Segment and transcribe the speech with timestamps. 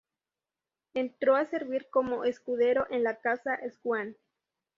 [0.95, 4.15] Entró a servir como escudero en la Casa Swann.